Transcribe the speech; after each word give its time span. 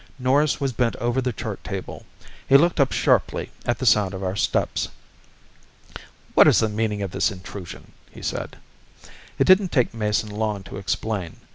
Norris 0.17 0.59
was 0.59 0.73
bent 0.73 0.95
over 0.95 1.21
the 1.21 1.31
chart 1.31 1.63
table. 1.63 2.07
He 2.49 2.57
looked 2.57 2.79
up 2.79 2.91
sharply 2.91 3.51
at 3.67 3.77
the 3.77 3.85
sound 3.85 4.15
of 4.15 4.23
our 4.23 4.35
steps. 4.35 4.87
"What 6.33 6.47
is 6.47 6.57
the 6.57 6.69
meaning 6.69 7.03
of 7.03 7.11
this 7.11 7.29
intrusion?" 7.29 7.91
he 8.11 8.23
said. 8.23 8.57
It 9.37 9.43
didn't 9.43 9.71
take 9.71 9.93
Mason 9.93 10.31
long 10.31 10.63
to 10.63 10.77
explain. 10.77 11.35